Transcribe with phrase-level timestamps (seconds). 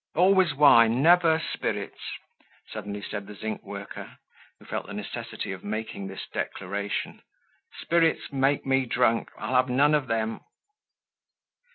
[0.15, 2.01] "Always wine, never spirits!"
[2.67, 4.17] suddenly said the zinc worker,
[4.57, 7.21] who felt the necessity of making this declaration.
[7.81, 10.39] "Spirits make me drunk, I'll have none of them."